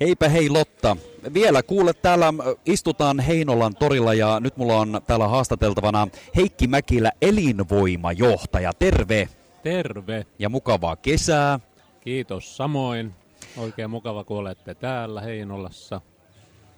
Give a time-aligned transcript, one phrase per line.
[0.00, 0.96] Heipä hei Lotta.
[1.34, 2.32] Vielä kuule, täällä
[2.66, 8.72] istutaan Heinolan torilla ja nyt mulla on täällä haastateltavana Heikki Mäkilä, elinvoimajohtaja.
[8.72, 9.28] Terve!
[9.62, 10.26] Terve!
[10.38, 11.60] Ja mukavaa kesää.
[12.00, 13.14] Kiitos samoin.
[13.56, 16.00] Oikein mukava, kun olette täällä Heinolassa.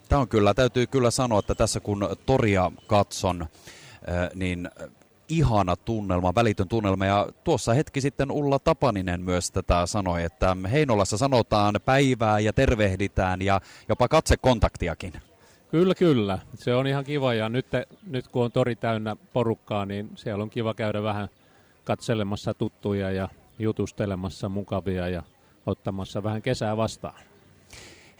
[0.09, 3.45] Tämä on kyllä, täytyy kyllä sanoa, että tässä kun toria katson,
[4.35, 4.69] niin
[5.29, 7.05] ihana tunnelma, välitön tunnelma.
[7.05, 13.41] Ja tuossa hetki sitten Ulla Tapaninen myös tätä sanoi, että Heinolassa sanotaan päivää ja tervehditään
[13.41, 15.13] ja jopa katsekontaktiakin.
[15.71, 16.39] Kyllä, kyllä.
[16.53, 17.65] Se on ihan kiva ja nyt,
[18.07, 21.29] nyt kun on tori täynnä porukkaa, niin siellä on kiva käydä vähän
[21.83, 25.23] katselemassa tuttuja ja jutustelemassa mukavia ja
[25.65, 27.21] ottamassa vähän kesää vastaan.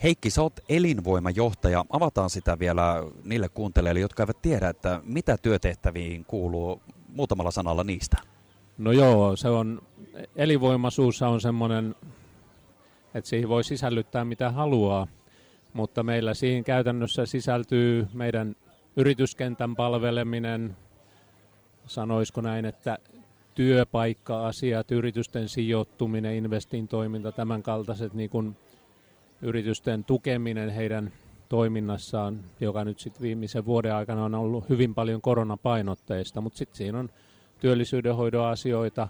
[0.02, 1.84] Heikki, sä oot elinvoimajohtaja.
[1.90, 6.82] Avataan sitä vielä niille kuuntelijoille, jotka eivät tiedä, että mitä työtehtäviin kuuluu
[7.18, 8.16] muutamalla sanalla niistä.
[8.78, 9.82] No joo, se on,
[10.36, 11.94] elinvoimaisuus on semmoinen,
[13.14, 15.06] että siihen voi sisällyttää mitä haluaa,
[15.72, 18.56] mutta meillä siihen käytännössä sisältyy meidän
[18.96, 20.76] yrityskentän palveleminen,
[21.86, 22.98] sanoisiko näin, että
[23.54, 28.56] työpaikka-asiat, yritysten sijoittuminen, investin toiminta, tämän kaltaiset niin kuin
[29.42, 31.12] yritysten tukeminen heidän
[31.48, 36.98] toiminnassaan, joka nyt sitten viimeisen vuoden aikana on ollut hyvin paljon koronapainotteista, mutta sitten siinä
[36.98, 37.10] on
[37.60, 39.08] työllisyydenhoidon asioita,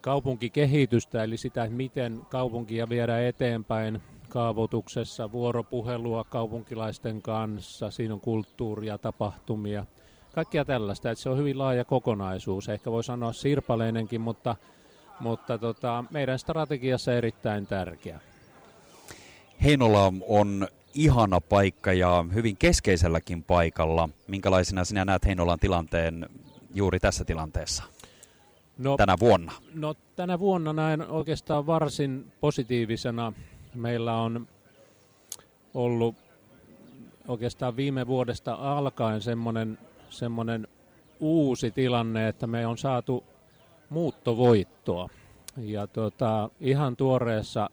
[0.00, 9.86] kaupunkikehitystä, eli sitä, miten kaupunkia viedään eteenpäin kaavoituksessa, vuoropuhelua kaupunkilaisten kanssa, siinä on kulttuuria, tapahtumia,
[10.34, 14.56] kaikkia tällaista, että se on hyvin laaja kokonaisuus, ehkä voi sanoa sirpaleinenkin, mutta,
[15.20, 18.20] mutta tota, meidän strategiassa erittäin tärkeä.
[19.64, 24.08] Heinola on ihana paikka ja hyvin keskeiselläkin paikalla.
[24.26, 26.28] Minkälaisena sinä näet Heinolan tilanteen
[26.74, 27.84] juuri tässä tilanteessa
[28.78, 29.52] no, tänä vuonna?
[29.74, 33.32] No tänä vuonna näen oikeastaan varsin positiivisena.
[33.74, 34.48] Meillä on
[35.74, 36.14] ollut
[37.28, 39.78] oikeastaan viime vuodesta alkaen semmoinen,
[40.10, 40.68] semmoinen
[41.20, 43.24] uusi tilanne, että me on saatu
[43.90, 45.08] muuttovoittoa.
[45.56, 47.70] Ja tota, ihan tuoreessa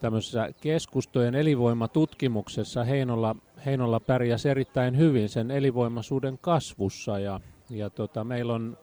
[0.00, 7.40] tämmöisessä keskustojen elinvoimatutkimuksessa Heinolla, Heinolla pärjäsi erittäin hyvin sen elinvoimaisuuden kasvussa ja,
[7.70, 8.78] ja tota, meillä on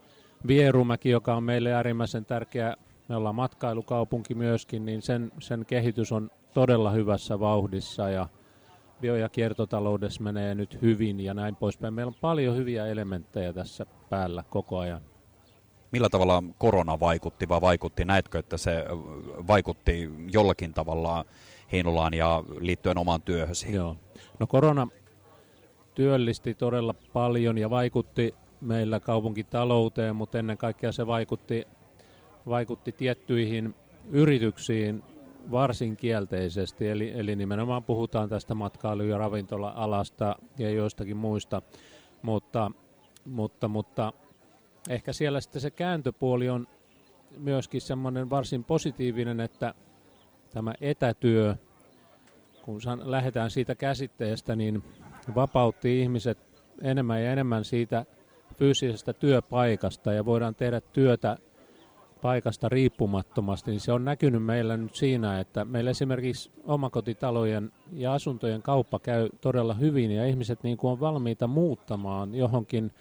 [0.47, 2.75] Vierumäki, joka on meille äärimmäisen tärkeä,
[3.07, 8.27] me ollaan matkailukaupunki myöskin, niin sen, sen kehitys on todella hyvässä vauhdissa ja
[9.01, 11.93] bio- ja kiertotaloudessa menee nyt hyvin ja näin poispäin.
[11.93, 15.01] Meillä on paljon hyviä elementtejä tässä päällä koko ajan.
[15.97, 18.05] Millä tavalla korona vaikutti vai vaikutti?
[18.05, 18.85] Näetkö, että se
[19.47, 21.25] vaikutti jollakin tavalla
[21.71, 23.73] Heinolaan ja liittyen omaan työhösi?
[23.73, 23.95] Joo.
[24.39, 24.87] No korona
[25.95, 31.67] työllisti todella paljon ja vaikutti meillä kaupunkitalouteen, mutta ennen kaikkea se vaikutti,
[32.47, 33.75] vaikutti tiettyihin
[34.09, 35.03] yrityksiin
[35.51, 36.87] varsin kielteisesti.
[36.87, 41.61] Eli, eli nimenomaan puhutaan tästä matkailu- ja ravintola-alasta ja joistakin muista,
[42.21, 42.71] mutta,
[43.25, 44.13] mutta, mutta
[44.87, 46.67] ehkä siellä sitten se kääntöpuoli on
[47.37, 49.73] myöskin semmoinen varsin positiivinen, että
[50.53, 51.55] tämä etätyö,
[52.61, 54.83] kun lähdetään siitä käsitteestä, niin
[55.35, 56.37] vapautti ihmiset
[56.81, 58.05] enemmän ja enemmän siitä
[58.57, 61.37] fyysisestä työpaikasta ja voidaan tehdä työtä
[62.21, 68.61] paikasta riippumattomasti, niin se on näkynyt meillä nyt siinä, että meillä esimerkiksi omakotitalojen ja asuntojen
[68.61, 72.91] kauppa käy todella hyvin ja ihmiset niin kuin on valmiita muuttamaan johonkin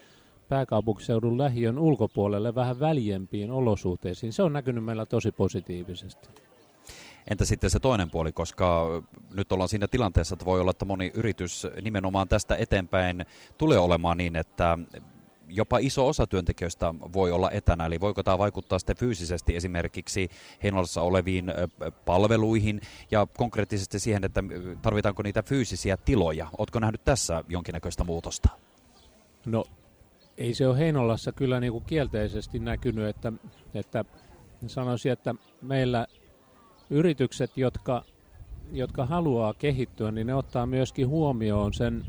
[0.49, 4.33] pääkaupunkiseudun lähiön ulkopuolelle vähän väljempiin olosuhteisiin.
[4.33, 6.29] Se on näkynyt meillä tosi positiivisesti.
[7.31, 8.87] Entä sitten se toinen puoli, koska
[9.35, 13.27] nyt ollaan siinä tilanteessa, että voi olla, että moni yritys nimenomaan tästä eteenpäin
[13.59, 14.79] tulee olemaan niin, että
[15.49, 20.29] jopa iso osa työntekijöistä voi olla etänä, eli voiko tämä vaikuttaa sitten fyysisesti esimerkiksi
[20.63, 21.53] Heinolassa oleviin
[22.05, 22.81] palveluihin
[23.11, 24.45] ja konkreettisesti siihen, että
[24.83, 26.47] tarvitaanko niitä fyysisiä tiloja.
[26.59, 28.49] Oletko nähnyt tässä jonkinnäköistä muutosta?
[29.47, 29.65] No
[30.39, 33.33] ei se ole Heinolassa kyllä niin kuin kielteisesti näkynyt, että,
[33.75, 34.05] että
[34.67, 36.07] sanoisin, että meillä
[36.91, 38.05] yritykset, jotka,
[38.73, 42.07] jotka haluaa kehittyä, niin ne ottaa myöskin huomioon sen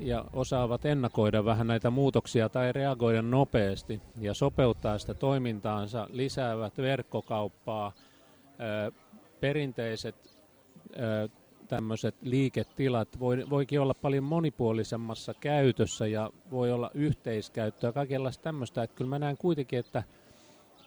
[0.00, 7.92] ja osaavat ennakoida vähän näitä muutoksia tai reagoida nopeasti ja sopeuttaa sitä toimintaansa, lisäävät verkkokauppaa,
[9.40, 10.38] perinteiset
[11.68, 18.82] tämmöiset liiketilat voi, voikin olla paljon monipuolisemmassa käytössä ja voi olla yhteiskäyttöä, kaikenlaista tämmöistä.
[18.82, 20.02] Että kyllä mä näen kuitenkin, että,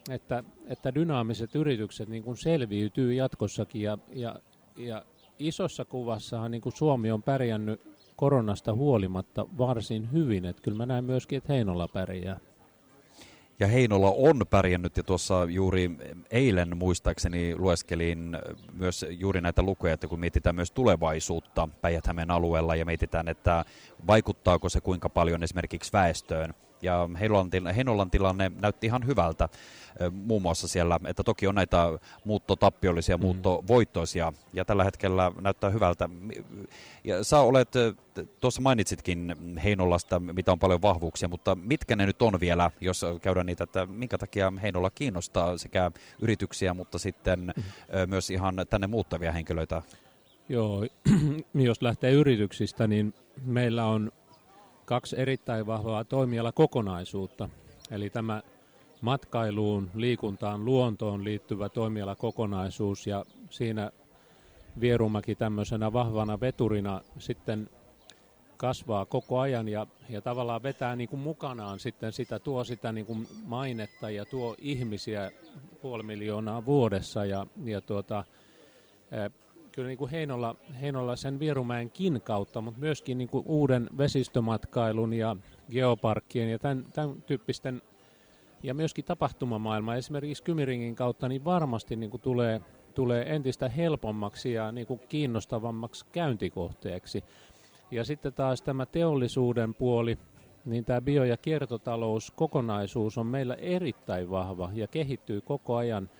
[0.09, 4.35] että, että dynaamiset yritykset niin kuin selviytyy jatkossakin ja, ja,
[4.77, 5.06] ja
[5.39, 7.81] isossa kuvassahan niin kuin Suomi on pärjännyt
[8.15, 10.45] koronasta huolimatta varsin hyvin.
[10.45, 12.39] Että kyllä mä näen myöskin, että Heinolla pärjää.
[13.59, 15.92] Ja Heinola on pärjännyt ja tuossa juuri
[16.31, 18.38] eilen muistaakseni lueskelin
[18.74, 23.65] myös juuri näitä lukuja, että kun mietitään myös tulevaisuutta päijät alueella ja mietitään, että
[24.07, 27.09] vaikuttaako se kuinka paljon esimerkiksi väestöön– ja
[27.75, 29.50] Heinolan tilanne näytti ihan hyvältä
[30.12, 33.21] muun muassa siellä, että toki on näitä muuttotappiollisia, mm.
[33.21, 36.09] muuttovoittoisia ja tällä hetkellä näyttää hyvältä.
[37.03, 37.69] Ja sä olet,
[38.39, 43.45] tuossa mainitsitkin Heinolasta, mitä on paljon vahvuuksia, mutta mitkä ne nyt on vielä, jos käydään
[43.45, 45.91] niitä, että minkä takia Heinola kiinnostaa sekä
[46.21, 47.63] yrityksiä, mutta sitten mm.
[48.09, 49.81] myös ihan tänne muuttavia henkilöitä?
[50.50, 50.85] Joo,
[51.53, 53.13] jos lähtee yrityksistä, niin
[53.45, 54.12] meillä on
[54.88, 57.50] kaksi erittäin vahvaa toimialakokonaisuutta.
[57.92, 58.42] Eli tämä
[59.01, 63.92] matkailuun, liikuntaan, luontoon liittyvä toimialakokonaisuus ja siinä
[64.80, 67.69] Vierumäki tämmöisenä vahvana veturina sitten
[68.57, 73.06] kasvaa koko ajan ja, ja tavallaan vetää niin kuin mukanaan sitten sitä, tuo sitä niin
[73.06, 75.31] kuin mainetta ja tuo ihmisiä
[75.81, 78.24] puoli miljoonaa vuodessa ja, ja tuota,
[79.77, 85.35] kyllä niin kuin Heinolla, Heinolla sen Vierumäenkin kautta, mutta myöskin niin kuin uuden vesistömatkailun ja
[85.71, 87.81] geoparkkien ja tämän, tämän tyyppisten
[88.63, 92.62] ja myöskin tapahtumamaailma esimerkiksi Kymiringin kautta niin varmasti niin kuin tulee,
[92.94, 97.24] tulee entistä helpommaksi ja niin kuin kiinnostavammaksi käyntikohteeksi.
[97.91, 100.18] Ja sitten taas tämä teollisuuden puoli,
[100.65, 106.09] niin tämä bio- ja kiertotalous kokonaisuus on meillä erittäin vahva ja kehittyy koko ajan–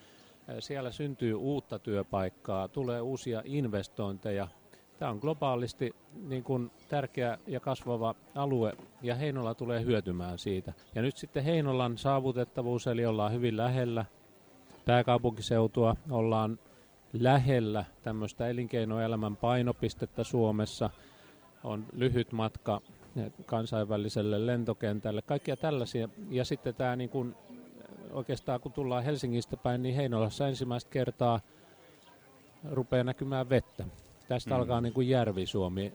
[0.60, 4.48] siellä syntyy uutta työpaikkaa, tulee uusia investointeja.
[5.00, 5.96] Tämä on globaalisti
[6.28, 10.74] niin kuin tärkeä ja kasvava alue ja Heinola tulee hyötymään siitä.
[10.96, 14.06] Ja nyt sitten Heinolan saavutettavuus, eli ollaan hyvin lähellä
[14.86, 16.60] pääkaupunkiseutua, ollaan
[17.14, 20.90] lähellä tämmöistä elinkeinoelämän painopistettä Suomessa,
[21.64, 22.82] on lyhyt matka
[23.46, 26.10] kansainväliselle lentokentälle, kaikkia tällaisia.
[26.30, 27.36] Ja sitten tämä niin kuin
[28.18, 31.40] oikeastaan kun tullaan Helsingistä päin, niin Heinolassa ensimmäistä kertaa
[32.72, 33.86] rupeaa näkymään vettä.
[34.28, 34.56] Tästä mm.
[34.56, 35.94] alkaa niin kuin Järvi-Suomi.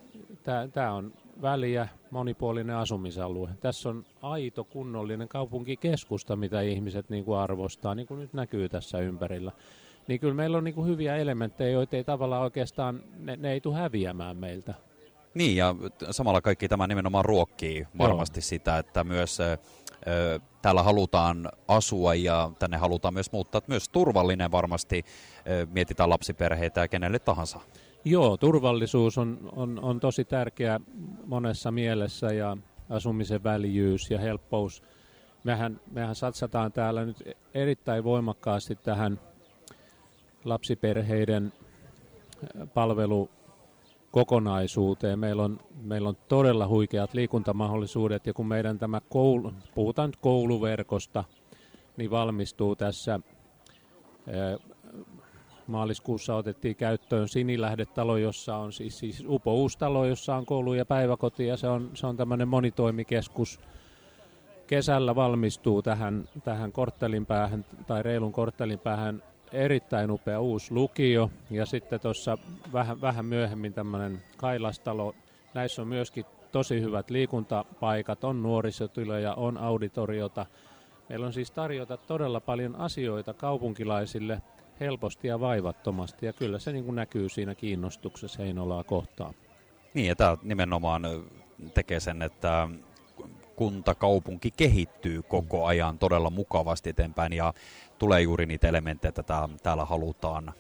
[0.73, 3.49] Tämä on väliä, monipuolinen asumisalue.
[3.61, 8.99] Tässä on aito, kunnollinen kaupunkikeskusta, mitä ihmiset niin kuin arvostaa, niin kuin nyt näkyy tässä
[8.99, 9.53] ympärillä.
[10.09, 13.61] Niin kyllä meillä on niin kuin hyviä elementtejä, joita ei tavallaan oikeastaan, ne, ne ei
[13.61, 14.75] tule häviämään meiltä.
[15.35, 15.75] Niin, ja
[16.11, 18.43] samalla kaikki tämä nimenomaan ruokkii varmasti Joo.
[18.43, 19.39] sitä, että myös
[20.63, 23.61] täällä halutaan asua ja tänne halutaan myös muuttaa.
[23.67, 25.05] Myös turvallinen varmasti
[25.73, 27.61] mietitään lapsiperheitä ja kenelle tahansa.
[28.05, 30.81] Joo, turvallisuus on, on, on tosi tärkeä
[31.27, 32.57] monessa mielessä ja
[32.91, 34.83] asumisen väljyys ja helppous.
[35.45, 37.23] Mehän, mehän satsataan täällä nyt
[37.55, 39.21] erittäin voimakkaasti tähän
[40.45, 41.53] lapsiperheiden
[42.75, 43.31] palvelu
[44.13, 45.19] kokonaisuuteen.
[45.19, 51.25] Meillä on, meillä on todella huikeat liikuntamahdollisuudet ja kun meidän tämä koulu, puhutaan nyt kouluverkosta,
[51.97, 53.21] niin valmistuu tässä
[55.67, 61.47] maaliskuussa otettiin käyttöön Sinilähdetalo, jossa on siis, siis Upo Uustalo, jossa on koulu ja päiväkoti
[61.47, 63.61] ja se on, se on tämmöinen monitoimikeskus.
[64.67, 69.23] Kesällä valmistuu tähän, tähän korttelin päähän tai reilun korttelin päähän
[69.53, 72.39] erittäin upea uusi lukio ja sitten tuossa
[72.73, 75.15] vähän, vähän myöhemmin tämmöinen kailastalo.
[75.55, 80.47] Näissä on myöskin tosi hyvät liikuntapaikat, on nuorisotiloja, on auditoriota.
[81.09, 84.43] Meillä on siis tarjota todella paljon asioita kaupunkilaisille
[84.81, 89.35] helposti ja vaivattomasti ja kyllä se niin kuin näkyy siinä kiinnostuksessa Heinolaa kohtaan.
[89.95, 91.03] Niin ja tämä nimenomaan
[91.75, 92.69] tekee sen, että
[93.57, 97.55] kunta, kaupunki kehittyy koko ajan todella mukavasti eteenpäin ja
[97.99, 100.53] tulee juuri niitä elementtejä, että täällä halutaan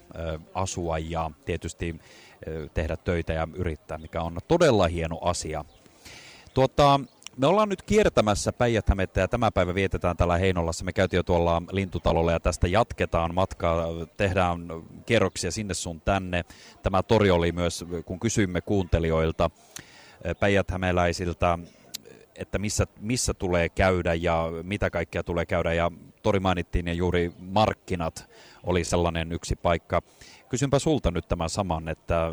[0.55, 2.01] asua ja tietysti
[2.75, 5.65] tehdä töitä ja yrittää, mikä on todella hieno asia.
[6.55, 7.01] Tuota,
[7.37, 10.85] me ollaan nyt kiertämässä päijät ja tämä päivä vietetään täällä Heinolassa.
[10.85, 14.61] Me käytiin jo tuolla Lintutalolla ja tästä jatketaan matkaa, tehdään
[15.07, 16.45] kierroksia sinne sun tänne.
[16.83, 19.51] Tämä tori oli myös, kun kysyimme kuuntelijoilta,
[20.41, 20.71] päijät
[22.37, 25.73] että missä, missä tulee käydä ja mitä kaikkea tulee käydä.
[25.73, 25.91] Ja
[26.23, 28.31] tori mainittiin ja juuri markkinat
[28.63, 30.03] oli sellainen yksi paikka.
[30.49, 32.31] Kysynpä sulta nyt tämän saman, että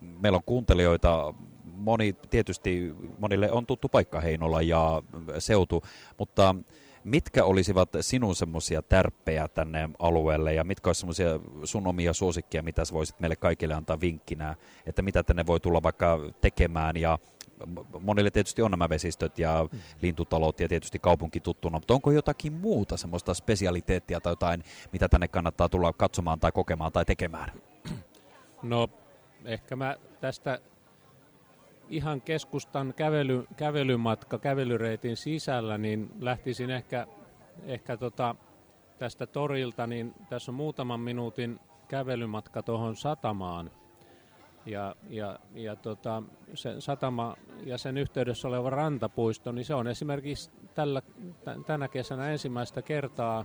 [0.00, 5.02] meillä on kuuntelijoita, moni, tietysti monille on tuttu paikka Heinola ja
[5.38, 5.82] seutu,
[6.18, 6.54] mutta
[7.04, 12.84] mitkä olisivat sinun semmoisia tärppejä tänne alueelle ja mitkä olisivat semmoisia sun omia suosikkia, mitä
[12.84, 14.56] sä voisit meille kaikille antaa vinkkinä,
[14.86, 17.18] että mitä tänne voi tulla vaikka tekemään ja
[18.00, 19.78] monille tietysti on nämä vesistöt ja mm.
[20.02, 25.28] lintutalot ja tietysti kaupunki tuttuna, mutta onko jotakin muuta semmoista spesialiteettia tai jotain, mitä tänne
[25.28, 27.52] kannattaa tulla katsomaan tai kokemaan tai tekemään?
[28.62, 28.88] No
[29.44, 30.60] ehkä mä tästä
[31.88, 37.06] ihan keskustan kävely, kävelymatka kävelyreitin sisällä, niin lähtisin ehkä
[37.62, 38.34] ehkä tota,
[38.98, 43.70] tästä torilta, niin tässä on muutaman minuutin kävelymatka tuohon satamaan.
[44.66, 46.22] Ja, ja, ja tota,
[46.54, 51.02] se satama ja sen yhteydessä oleva rantapuisto, niin se on esimerkiksi tällä,
[51.66, 53.44] tänä kesänä ensimmäistä kertaa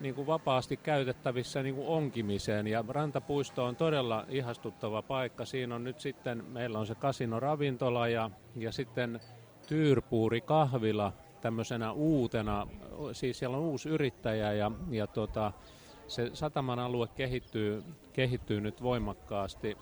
[0.00, 2.66] niin kuin vapaasti käytettävissä niin kuin onkimiseen.
[2.66, 5.44] Ja rantapuisto on todella ihastuttava paikka.
[5.44, 9.20] Siinä on nyt sitten, meillä on se kasino ravintola ja, ja sitten
[9.68, 12.66] Tyyrpuuri kahvila tämmöisenä uutena,
[13.12, 15.52] siis siellä on uusi yrittäjä ja, ja tota,
[16.08, 19.76] se sataman alue kehittyy, kehittyy nyt voimakkaasti.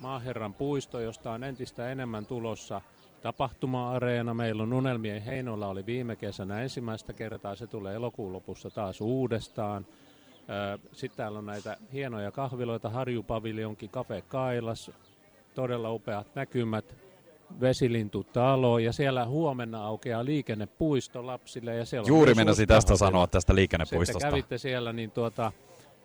[0.00, 2.80] Maaherran puisto, josta on entistä enemmän tulossa
[3.22, 4.34] tapahtuma-areena.
[4.34, 9.86] Meillä on Unelmien Heinolla oli viime kesänä ensimmäistä kertaa, se tulee elokuun lopussa taas uudestaan.
[10.92, 14.90] Sitten täällä on näitä hienoja kahviloita, Harjupaviljonki, Cafe Kailas,
[15.54, 16.96] todella upeat näkymät,
[17.60, 21.74] vesilintutalo ja siellä huomenna aukeaa liikennepuisto lapsille.
[21.74, 24.12] Ja siellä Juuri mennäsi tästä sanoa tästä liikennepuistosta.
[24.12, 25.52] Sitten kävitte siellä, niin, tuota,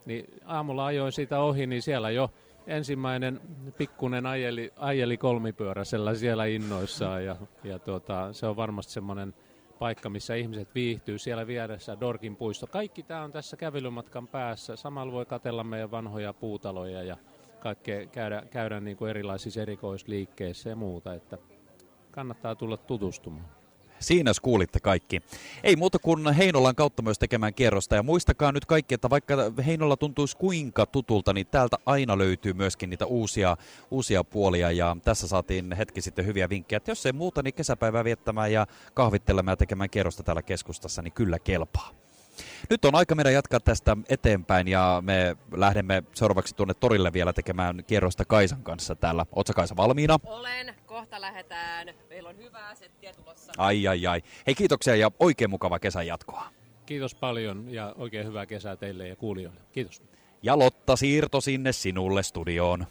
[0.06, 2.32] niin aamulla ajoin siitä ohi, niin siellä jo
[2.68, 3.42] ensimmäinen
[3.78, 9.34] pikkunen ajeli, ajeli kolmipyöräisellä siellä innoissaan ja, ja tuota, se on varmasti semmoinen
[9.80, 11.18] paikka, missä ihmiset viihtyy.
[11.18, 12.68] Siellä vieressä Dorkin puisto.
[12.68, 14.76] Kaikki tämä on tässä kävelymatkan päässä.
[14.76, 17.18] Samalla voi katella meidän vanhoja puutaloja ja
[17.60, 21.14] kaikkea käydä, käydä niin kuin erilaisissa erikoisliikkeissä ja muuta.
[21.14, 21.38] Että
[22.12, 23.65] kannattaa tulla tutustumaan.
[24.00, 25.22] Siinä kuulitte kaikki.
[25.64, 27.96] Ei muuta kuin Heinolan kautta myös tekemään kierrosta.
[27.96, 29.36] Ja muistakaa nyt kaikki, että vaikka
[29.66, 33.58] Heinolla tuntuisi kuinka tutulta, niin täältä aina löytyy myöskin niitä uusia,
[33.92, 34.72] uusia puolia.
[34.72, 38.68] Ja tässä saatiin hetki sitten hyviä vinkkejä, että jos ei muuta, niin kesäpäivää viettämään ja
[38.94, 42.05] kahvittelemaan ja tekemään kierrosta täällä keskustassa, niin kyllä kelpaa.
[42.70, 47.84] Nyt on aika meidän jatkaa tästä eteenpäin ja me lähdemme seuraavaksi tuonne torille vielä tekemään
[47.88, 49.26] kierrosta Kaisan kanssa täällä.
[49.32, 50.20] Oletko Kaisa valmiina?
[50.24, 50.76] Olen.
[50.86, 51.88] Kohta lähdetään.
[52.10, 53.52] Meillä on hyvää settiä tulossa.
[53.58, 54.22] Ai ai ai.
[54.48, 56.48] Hei kiitoksia ja oikein mukava kesän jatkoa.
[56.86, 59.62] Kiitos paljon ja oikein hyvää kesää teille ja kuulijoille.
[59.72, 60.04] Kiitos.
[60.44, 62.84] Ja Lotta siirto sinne sinulle studioon.